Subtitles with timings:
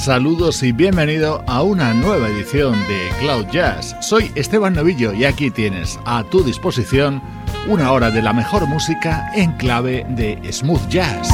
[0.00, 3.94] Saludos y bienvenido a una nueva edición de Cloud Jazz.
[4.00, 7.22] Soy Esteban Novillo y aquí tienes a tu disposición
[7.68, 11.28] una hora de la mejor música en clave de smooth jazz.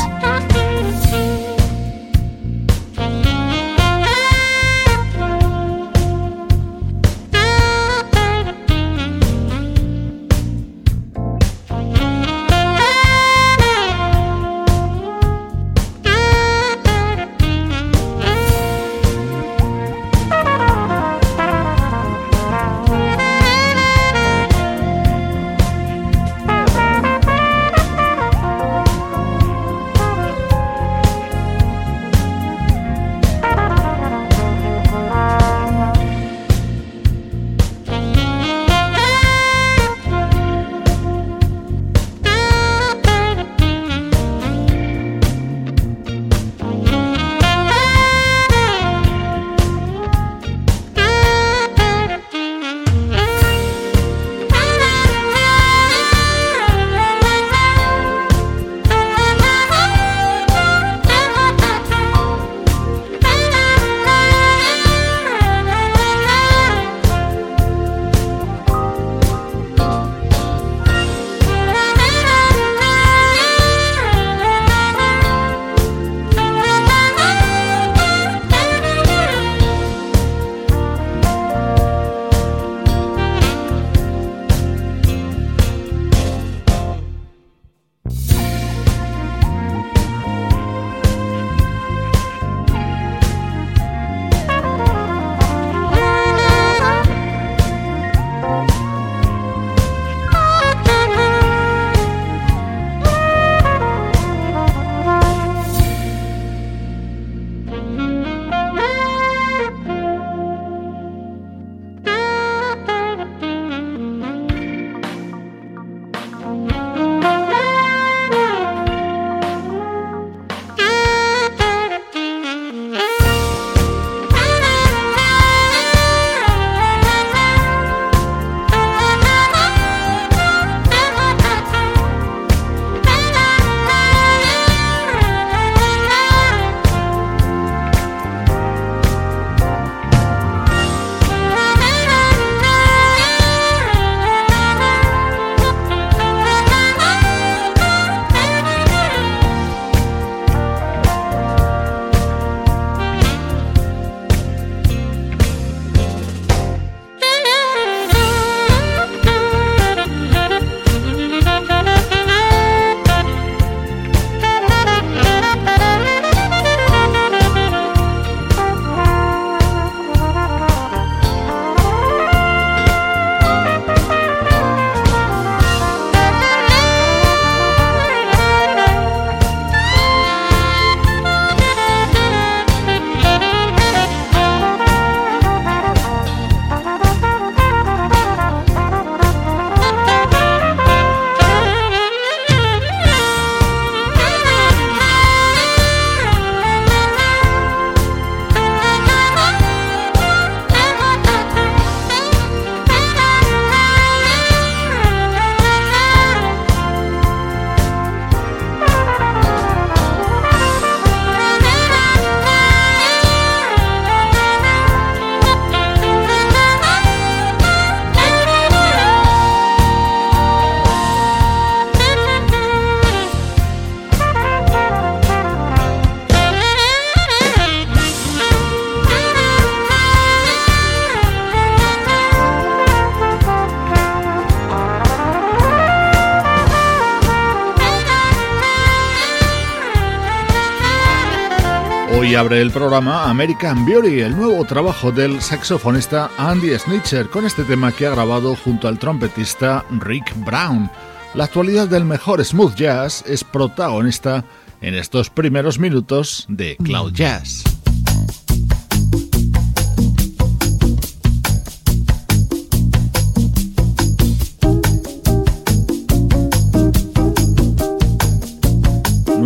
[242.36, 247.92] Abre el programa American Beauty, el nuevo trabajo del saxofonista Andy Snitcher, con este tema
[247.92, 250.90] que ha grabado junto al trompetista Rick Brown.
[251.34, 254.44] La actualidad del mejor smooth jazz es protagonista
[254.80, 257.65] en estos primeros minutos de Cloud Jazz.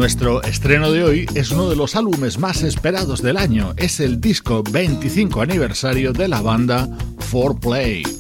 [0.01, 3.75] Nuestro estreno de hoy es uno de los álbumes más esperados del año.
[3.77, 6.89] Es el disco 25 aniversario de la banda
[7.31, 8.20] 4Play.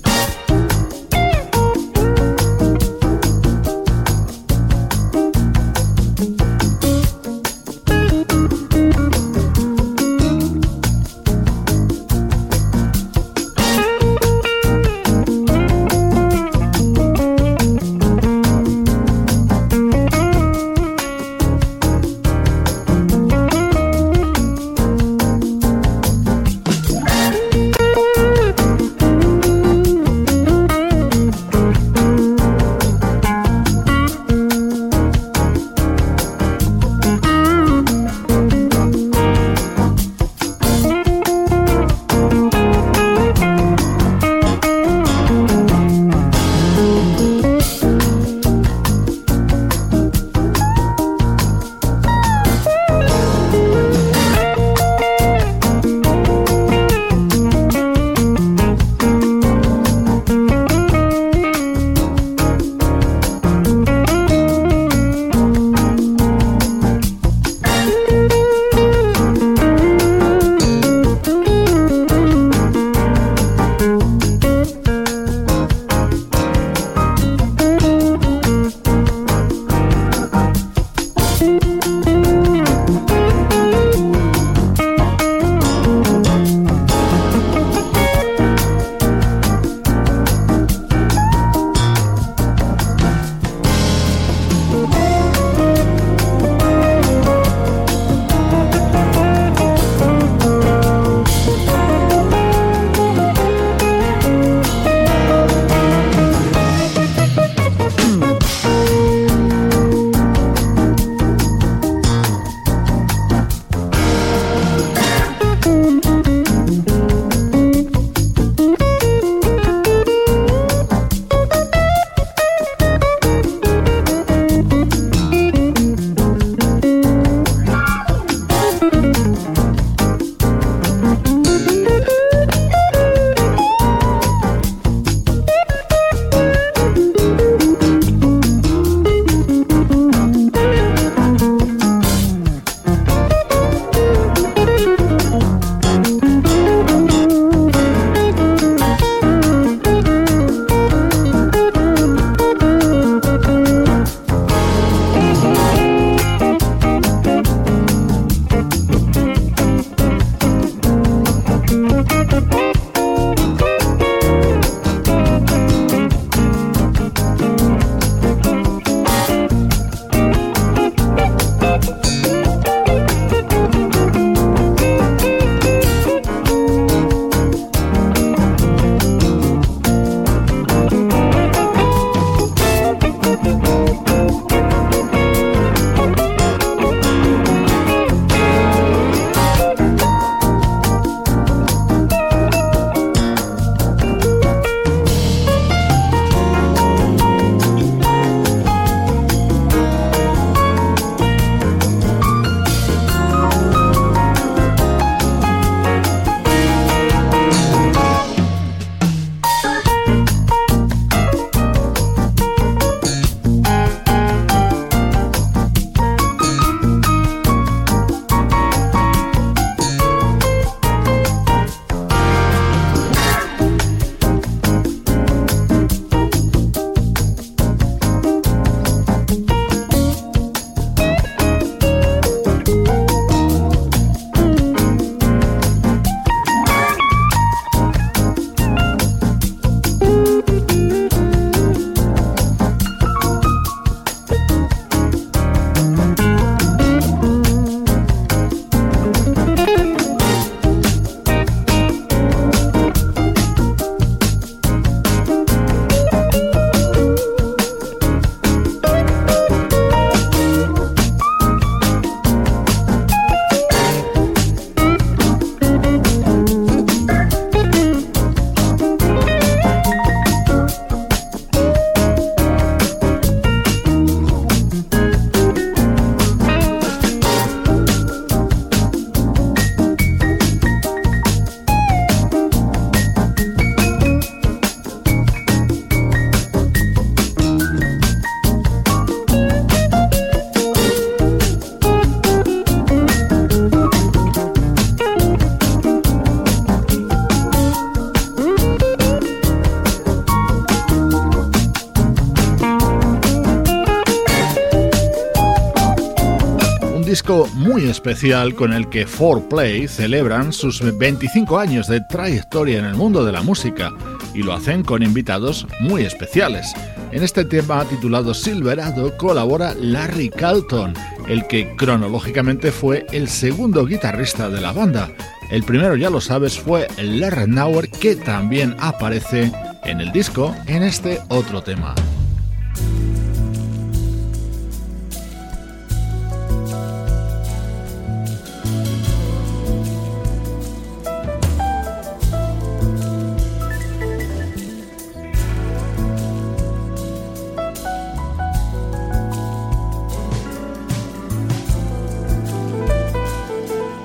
[307.70, 313.24] Muy especial con el que 4Play celebran sus 25 años de trayectoria en el mundo
[313.24, 313.92] de la música
[314.34, 316.74] y lo hacen con invitados muy especiales.
[317.12, 320.94] En este tema titulado Silverado colabora Larry Carlton,
[321.28, 325.08] el que cronológicamente fue el segundo guitarrista de la banda.
[325.52, 329.52] El primero, ya lo sabes, fue Larry Nauer, que también aparece
[329.84, 331.94] en el disco en este otro tema.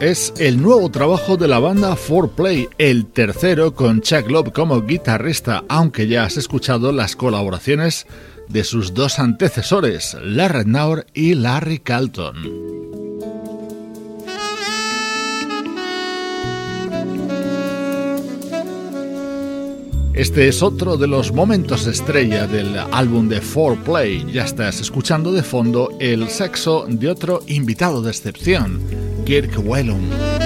[0.00, 5.62] Es el nuevo trabajo de la banda 4Play, el tercero con Chuck Love como guitarrista,
[5.68, 8.06] aunque ya has escuchado las colaboraciones
[8.48, 12.78] de sus dos antecesores, Larry Naur y Larry Calton.
[20.18, 24.28] Este es otro de los momentos estrella del álbum de 4Play.
[24.32, 28.80] Ya estás escuchando de fondo el sexo de otro invitado de excepción,
[29.28, 30.37] Kirk Whelan.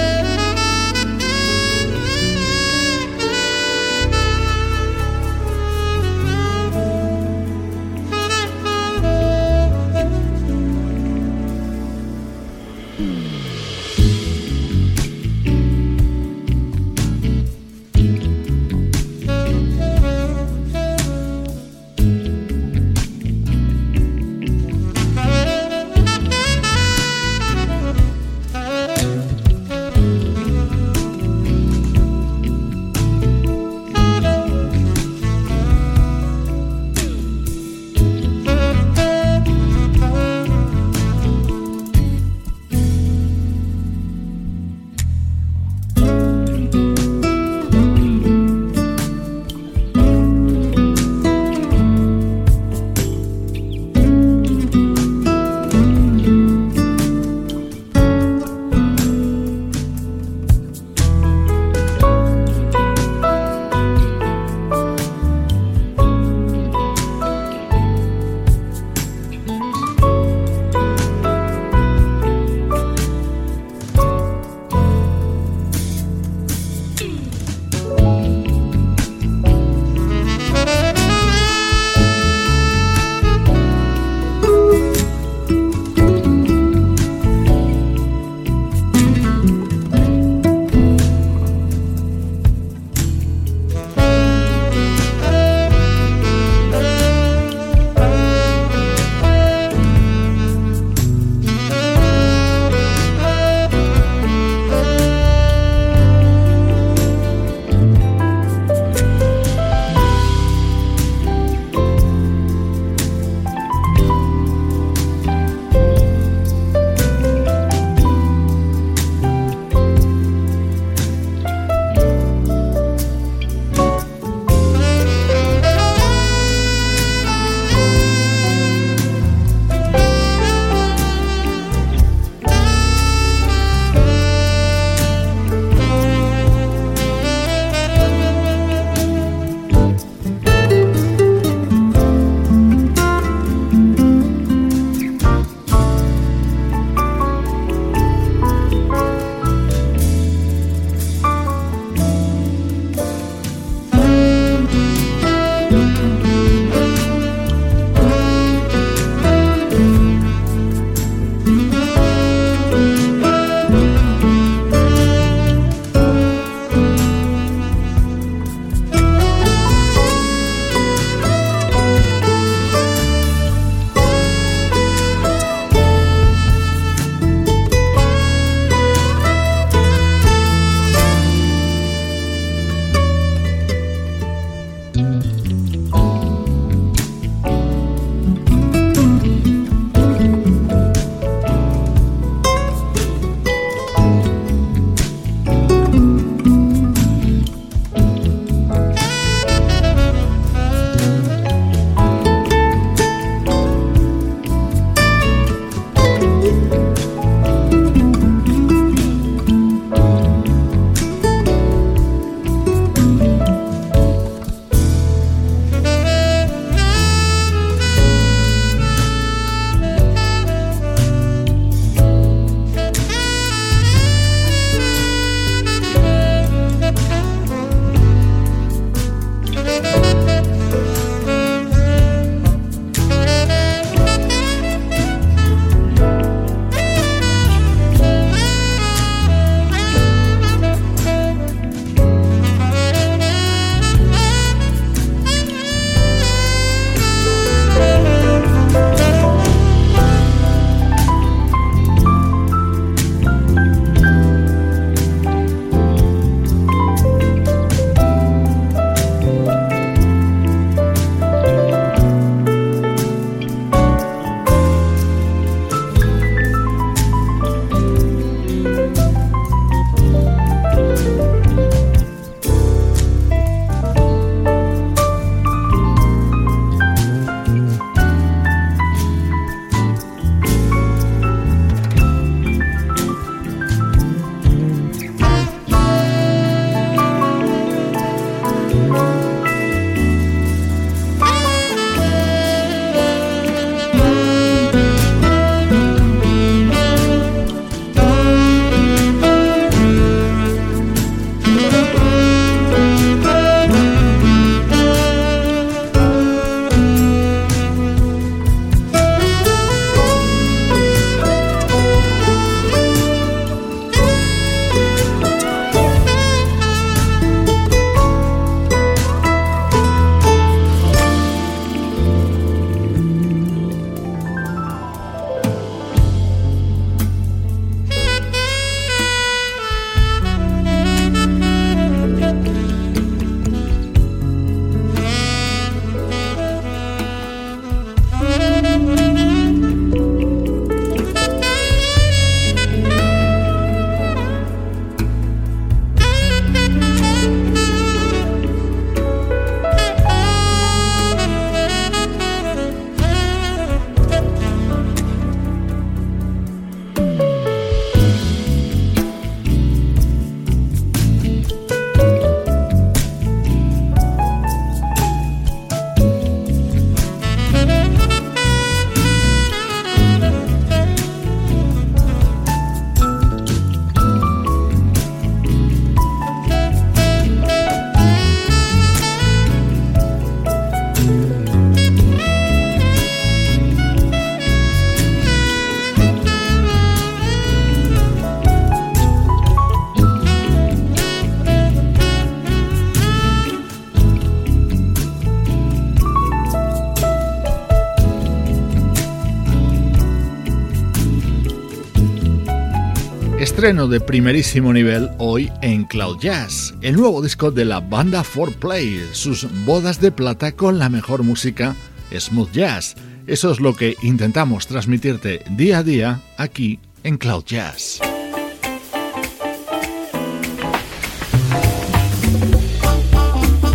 [403.63, 409.13] Estreno de primerísimo nivel hoy en Cloud Jazz, el nuevo disco de la banda 4Play,
[409.13, 411.73] sus bodas de plata con la mejor música
[412.11, 412.95] smooth jazz.
[413.25, 418.01] Eso es lo que intentamos transmitirte día a día aquí en Cloud Jazz.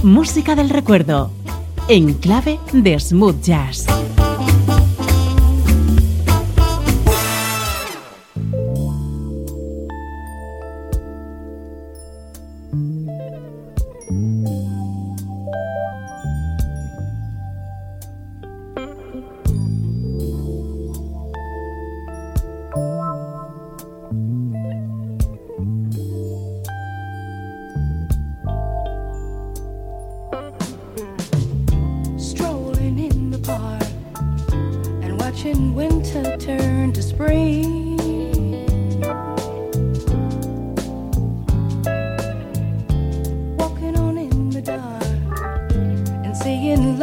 [0.03, 1.33] Música del recuerdo,
[1.89, 3.87] en clave de smooth jazz.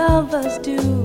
[0.08, 1.05] lovers do.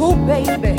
[0.00, 0.77] Oh, baby.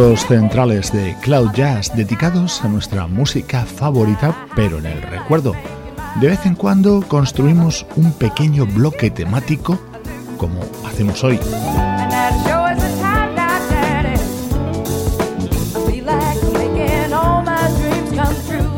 [0.00, 5.54] Centrales de Cloud Jazz dedicados a nuestra música favorita, pero en el recuerdo.
[6.20, 9.78] De vez en cuando construimos un pequeño bloque temático
[10.38, 11.38] como hacemos hoy.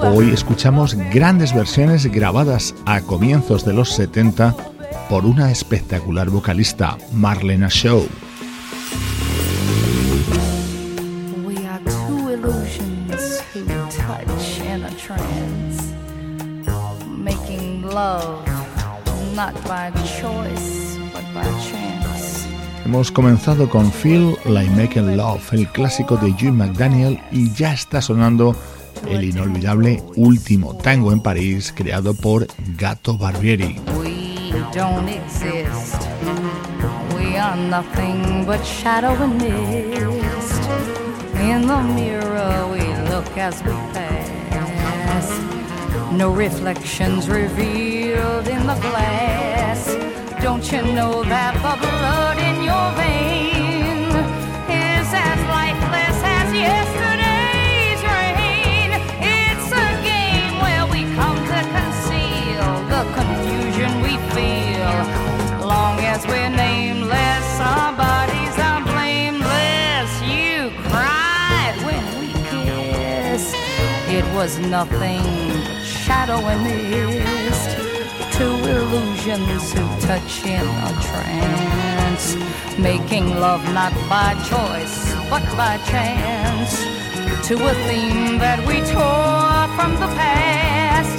[0.02, 4.56] Hoy escuchamos grandes versiones grabadas a comienzos de los 70
[5.08, 8.31] por una espectacular vocalista, Marlena Shaw.
[22.84, 28.02] Hemos comenzado con Feel Like Making Love, el clásico de Jim McDaniel, y ya está
[28.02, 28.54] sonando
[29.08, 32.46] el inolvidable Último Tango en París, creado por
[32.76, 33.80] Gato Barbieri.
[33.98, 35.96] We don't exist.
[37.14, 40.62] We are nothing but shadow and mist.
[41.40, 45.51] In the mirror we look as we pass.
[46.16, 49.94] No reflections revealed in the glass.
[50.42, 54.10] Don't you know that the blood in your vein
[54.68, 57.32] is as lifeless as yesterday?
[66.12, 70.10] as we're nameless, our bodies are blameless.
[70.20, 73.54] You cried when we kissed.
[74.08, 75.71] It was nothing
[76.12, 77.70] shadow and mist.
[78.36, 82.26] Two illusions who touch in a trance,
[82.78, 84.96] making love not by choice
[85.32, 86.72] but by chance.
[87.48, 91.16] To a theme that we tore from the past,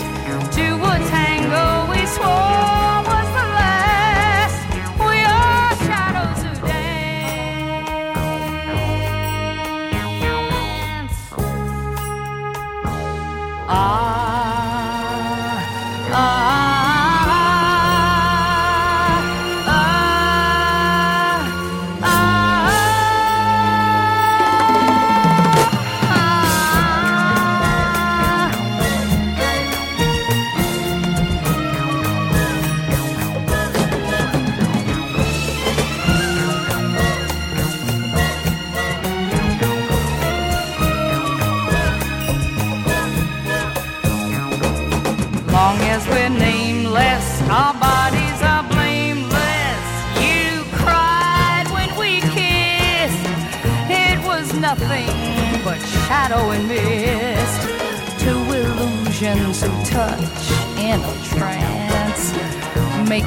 [0.57, 2.63] to a tango we swore.
[13.73, 14.12] shadow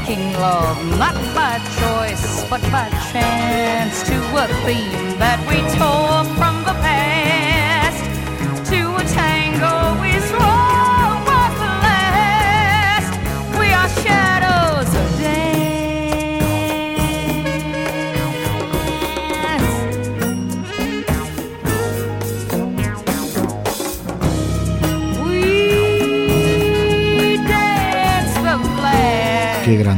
[0.08, 6.55] Making love not by choice but by chance to a theme that we tore from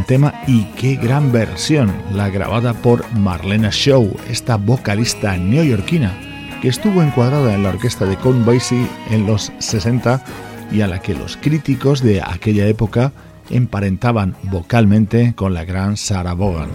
[0.09, 6.19] tema y qué gran versión, la grabada por Marlena Shaw, esta vocalista neoyorquina
[6.63, 10.25] que estuvo encuadrada en la orquesta de Count Basie en los 60
[10.73, 13.13] y a la que los críticos de aquella época
[13.51, 16.71] emparentaban vocalmente con la gran Sarah Vaughan.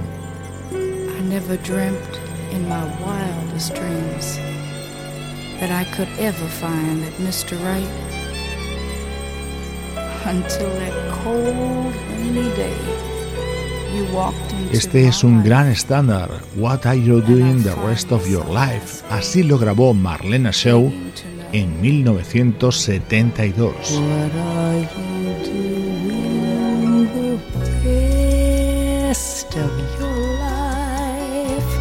[0.72, 1.98] I never dreamt
[2.52, 4.38] in my wildest dreams
[5.60, 7.58] that I could ever find that Mr.
[7.66, 8.14] Right
[14.72, 16.30] este es un gran estándar.
[16.56, 19.04] What are you doing the rest of your life?
[19.10, 20.92] Así lo grabó Marlena Shaw
[21.52, 23.74] en 1972.
[23.92, 27.38] What are you doing the
[29.08, 31.72] rest of your life?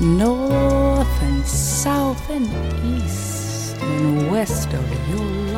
[0.00, 2.48] North and south and
[3.02, 5.49] east and west of your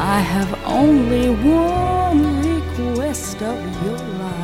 [0.00, 4.38] I have only one request of your life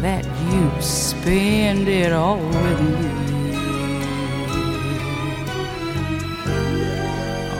[0.00, 3.10] that you spend it all with me.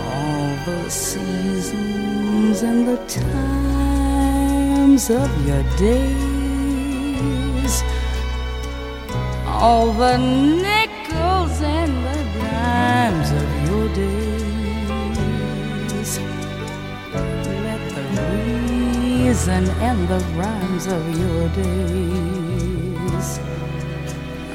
[0.08, 7.82] All the seasons and the times of your days,
[9.46, 14.31] all the nickels and the dimes of your days.
[19.32, 23.40] reason and the rhymes of your days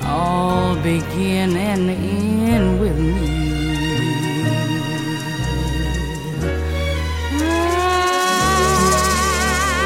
[0.04, 3.14] all begin and end with me.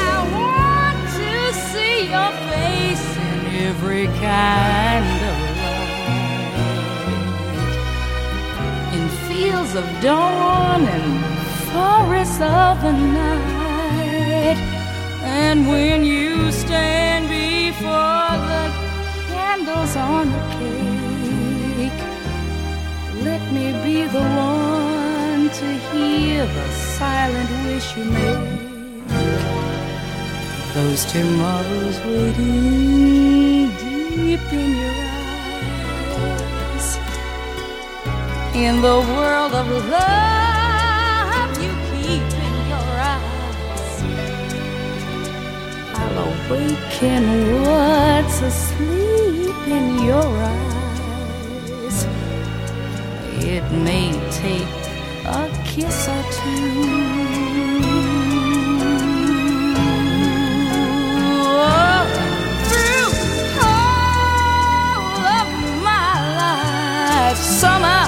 [0.06, 1.34] I want to
[1.70, 6.02] see your face in every kind of light,
[8.92, 11.24] in fields of dawn and
[11.72, 13.41] forests of the night.
[15.52, 18.64] And when you stand before the
[19.28, 22.02] candles on the cake,
[23.22, 28.60] let me be the one to hear the silent wish you make.
[30.72, 35.00] Those tomorrows waiting deep in your
[36.72, 36.88] eyes.
[38.54, 40.41] In the world of love
[46.52, 47.24] Awaken
[47.62, 52.06] what's asleep in your eyes.
[53.40, 54.68] It may take
[55.24, 56.72] a kiss or two.
[61.54, 62.02] Oh,
[67.34, 68.02] summer,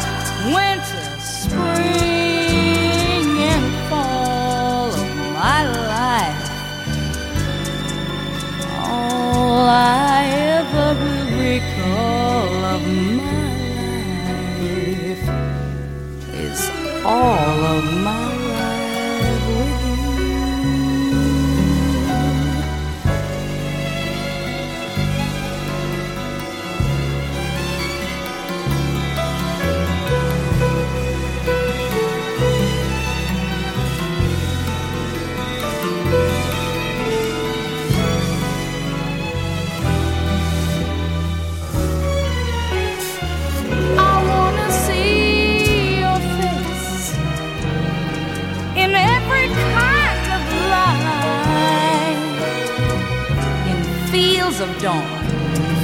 [54.64, 55.04] of dawn,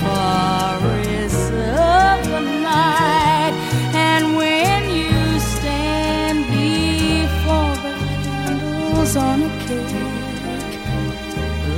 [0.01, 3.55] forests of the night,
[3.93, 10.81] and when you stand before the candles on a cake,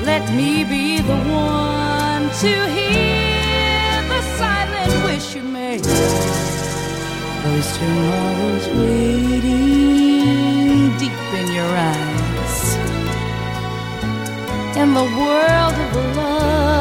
[0.04, 5.82] let me be the one to hear the silent wish you make.
[7.42, 9.86] Those tomorrows waiting
[11.00, 12.56] deep in your eyes,
[14.76, 16.71] in the world of love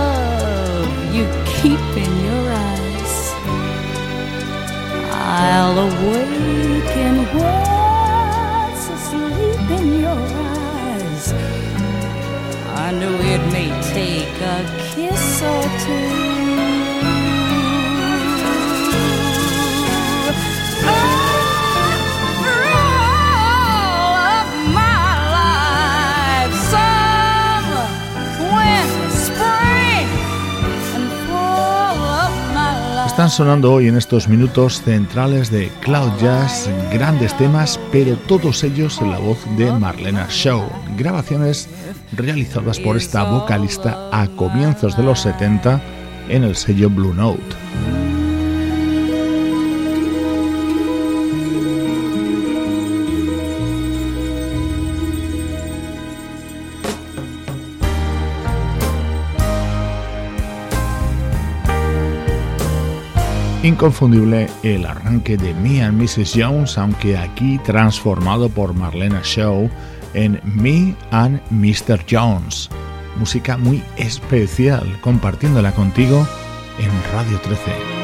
[1.62, 3.34] keep in your eyes.
[5.14, 10.22] I'll awaken what's asleep in your
[10.58, 11.34] eyes.
[12.86, 14.60] I know it may take a
[14.90, 16.21] kiss or two.
[33.22, 39.00] Están sonando hoy en estos minutos centrales de Cloud Jazz grandes temas, pero todos ellos
[39.00, 40.68] en la voz de Marlena Shaw,
[40.98, 41.70] grabaciones
[42.14, 45.80] realizadas por esta vocalista a comienzos de los 70
[46.30, 47.61] en el sello Blue Note.
[63.64, 66.34] Inconfundible el arranque de Me and Mrs.
[66.36, 69.70] Jones, aunque aquí transformado por Marlena Shaw
[70.16, 72.04] en Me and Mr.
[72.10, 72.70] Jones.
[73.18, 76.28] Música muy especial, compartiéndola contigo
[76.80, 78.01] en Radio 13.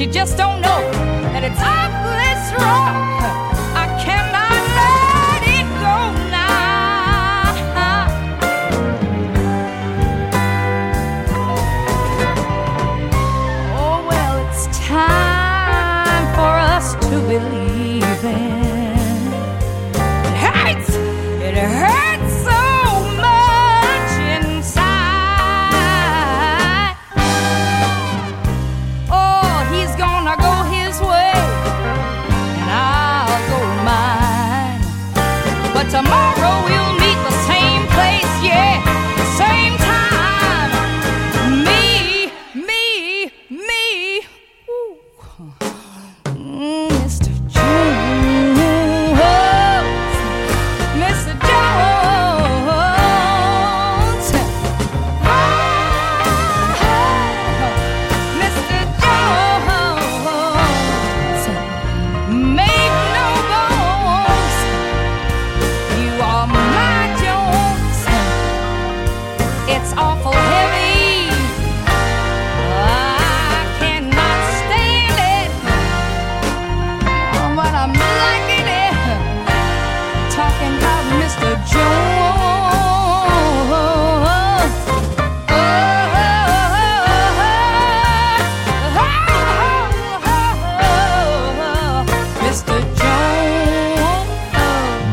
[0.00, 0.49] She just don't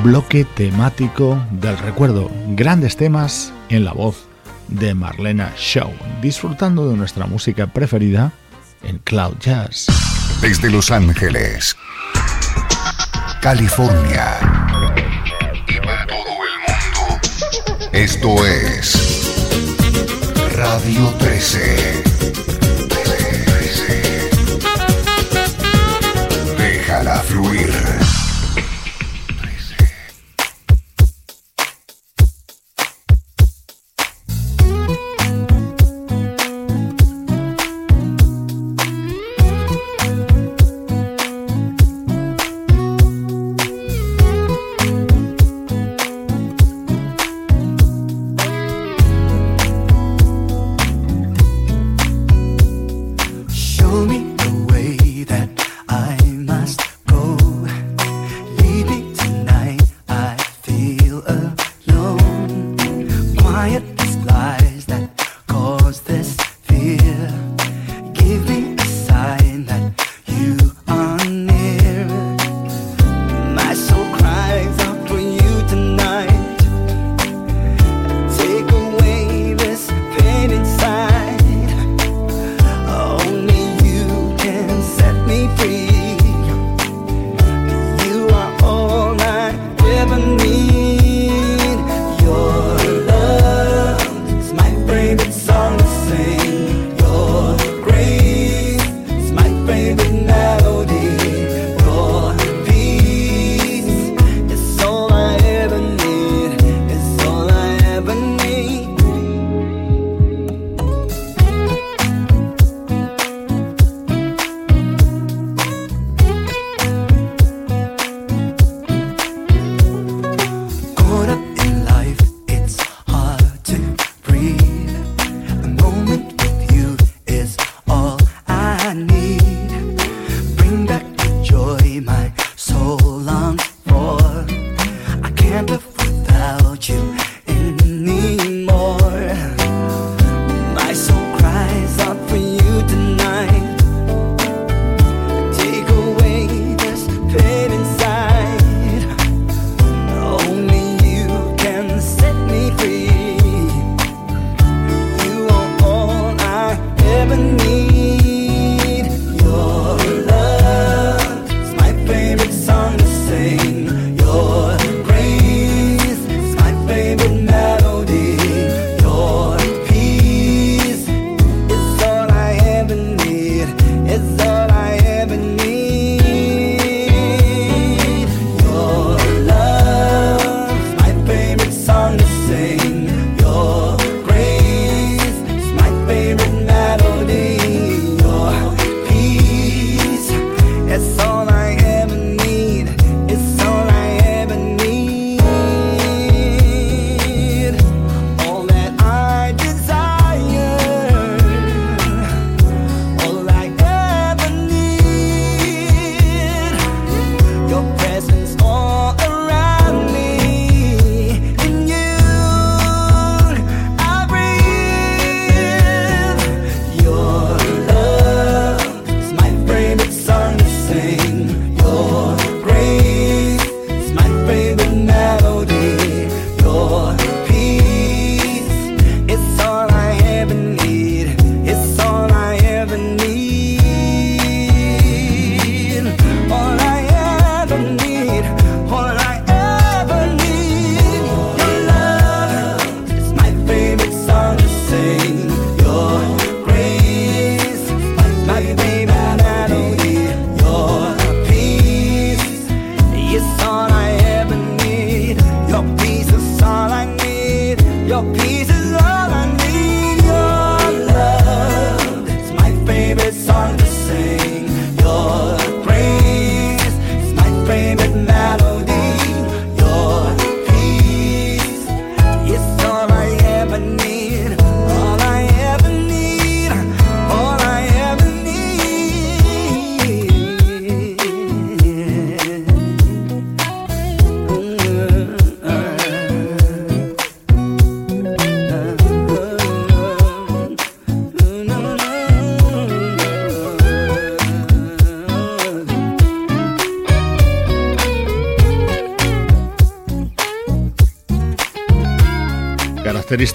[0.08, 2.32] bloque temático del recuerdo.
[2.52, 4.24] Grandes temas en la voz
[4.70, 5.92] de Marlena Shaw,
[6.22, 8.32] disfrutando de nuestra música preferida
[8.84, 9.88] en Cloud Jazz.
[10.42, 11.76] Desde Los Ángeles,
[13.42, 14.38] California
[15.68, 17.20] y para todo el mundo,
[17.92, 19.36] esto es
[20.56, 22.04] Radio 13.
[26.58, 27.97] Déjala fluir.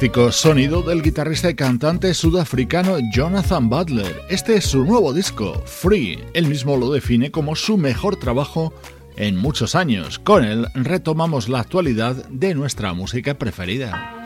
[0.02, 4.22] Característico sonido del guitarrista y cantante sudafricano Jonathan Butler.
[4.28, 6.24] Este es su nuevo disco, Free.
[6.34, 8.74] Él mismo lo define como su mejor trabajo
[9.14, 10.18] en muchos años.
[10.18, 14.18] Con él retomamos la actualidad de nuestra música preferida.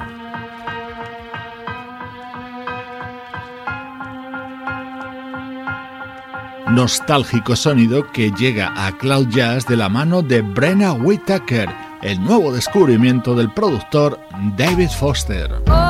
[6.70, 11.68] Nostálgico sonido que llega a Cloud Jazz de la mano de Brenna Whitaker
[12.02, 14.20] el nuevo descubrimiento del productor
[14.56, 15.62] David Foster.
[15.66, 15.84] Oh,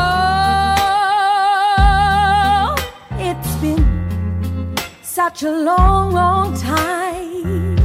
[3.12, 7.76] it's been such a long, long time.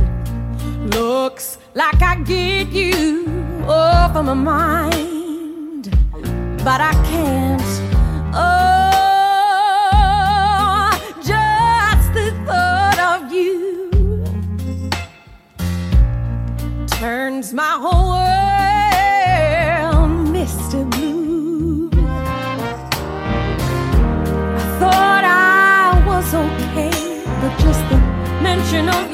[0.89, 3.25] Looks like I get you
[3.67, 5.89] off of my mind,
[6.63, 7.61] but I can't.
[8.33, 8.91] Oh,
[11.23, 13.89] just the thought of you
[16.87, 18.30] turns my whole mention
[28.89, 29.10] of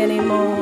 [0.00, 0.57] anymore.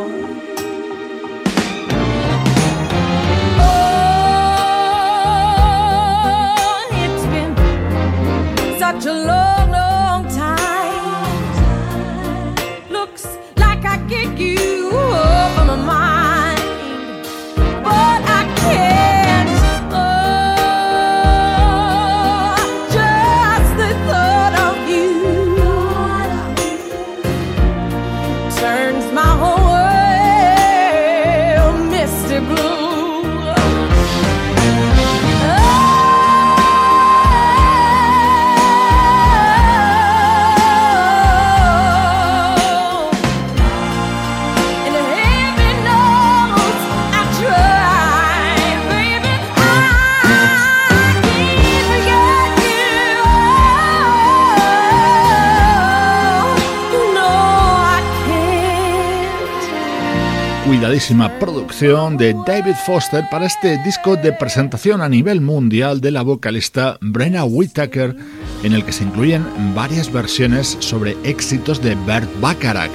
[61.38, 66.98] Producción de David Foster para este disco de presentación a nivel mundial de la vocalista
[67.00, 68.16] Brenna Whitaker,
[68.64, 72.90] en el que se incluyen varias versiones sobre éxitos de Bert Bacharach.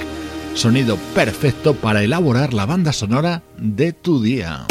[0.54, 4.66] Sonido perfecto para elaborar la banda sonora de tu día.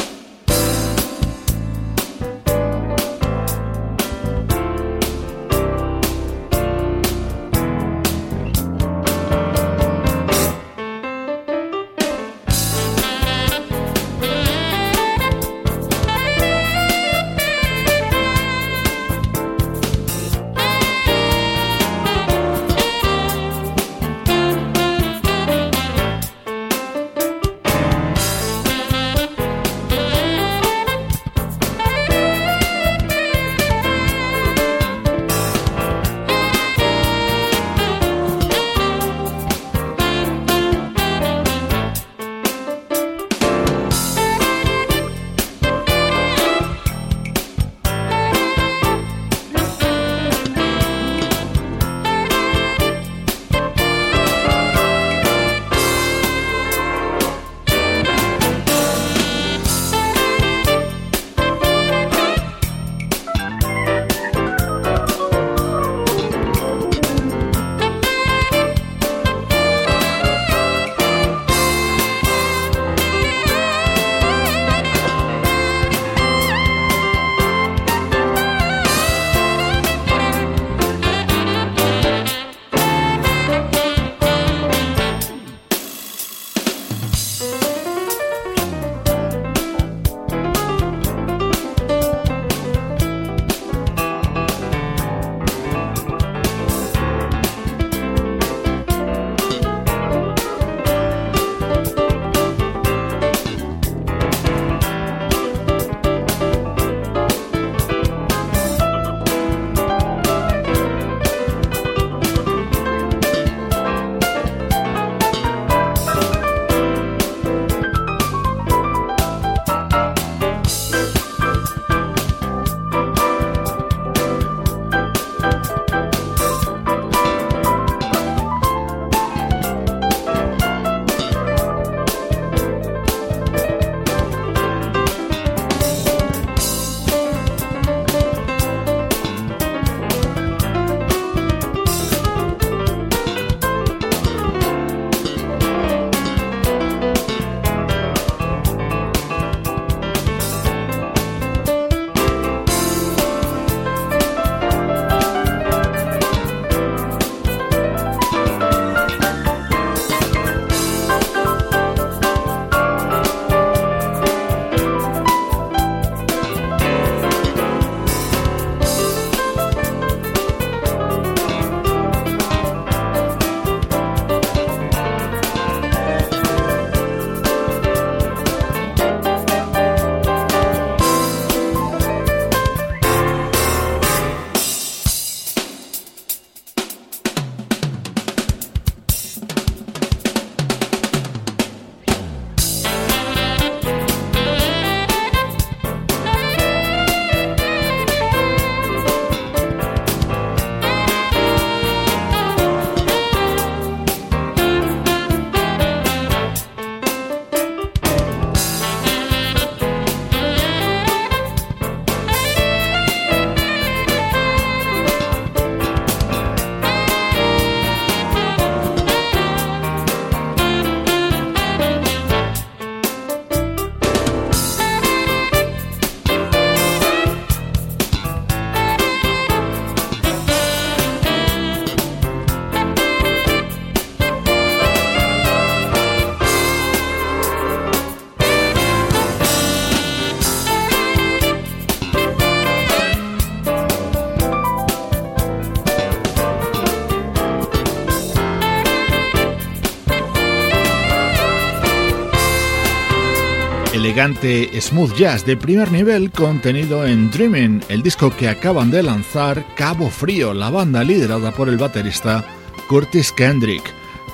[254.12, 259.66] Elegante smooth jazz de primer nivel contenido en Dreaming, el disco que acaban de lanzar
[259.78, 262.44] Cabo Frío, la banda liderada por el baterista
[262.90, 263.82] Curtis Kendrick.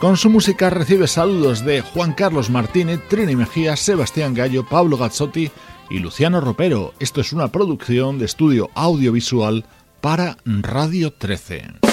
[0.01, 5.51] Con su música recibe saludos de Juan Carlos Martínez, Trini Mejía, Sebastián Gallo, Pablo Gazzotti
[5.91, 6.95] y Luciano Ropero.
[6.99, 9.63] Esto es una producción de estudio audiovisual
[10.01, 11.86] para Radio 13.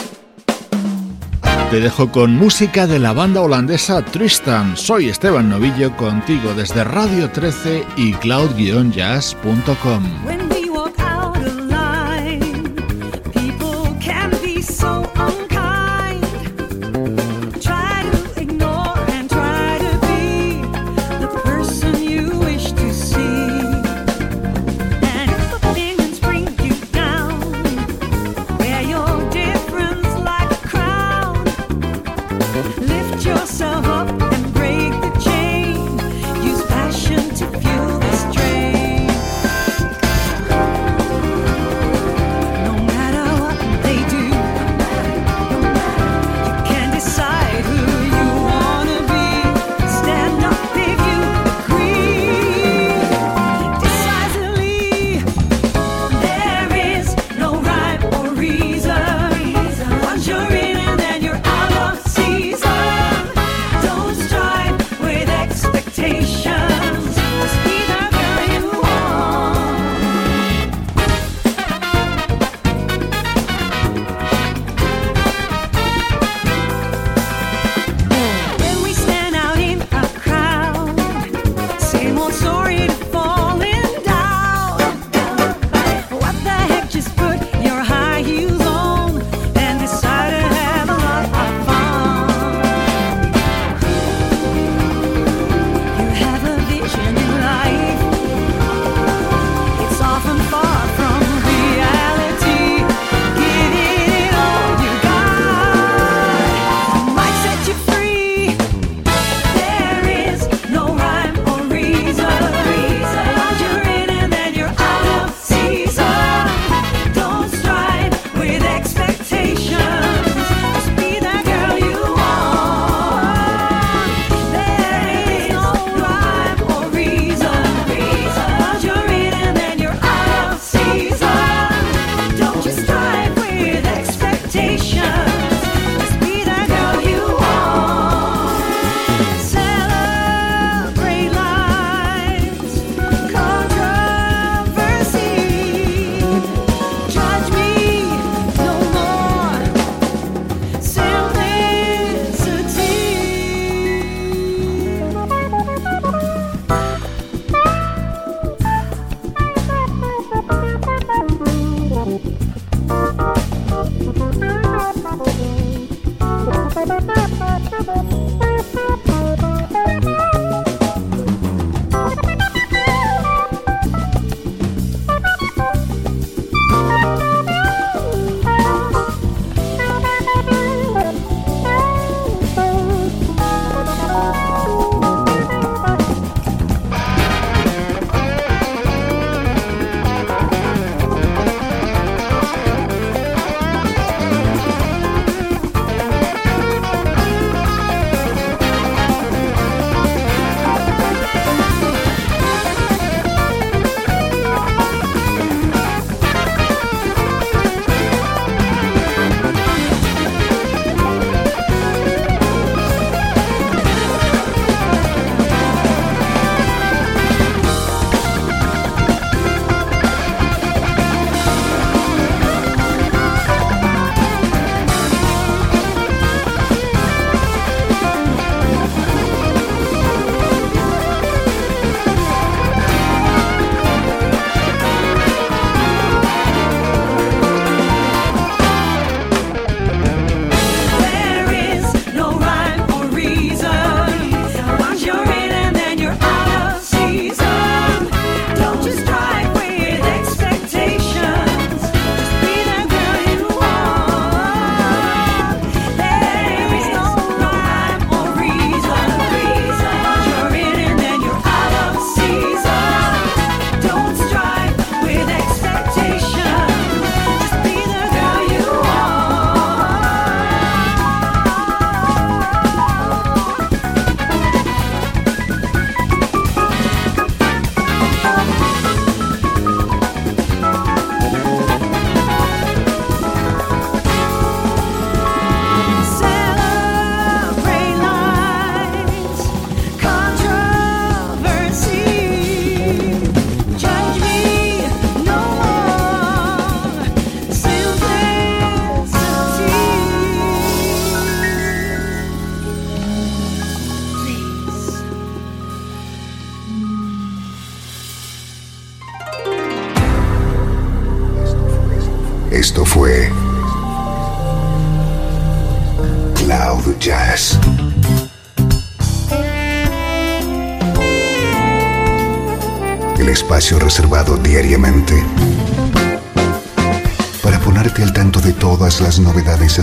[1.74, 4.76] Te dejo con música de la banda holandesa Tristan.
[4.76, 10.04] Soy Esteban Novillo contigo desde Radio 13 y cloud-jazz.com.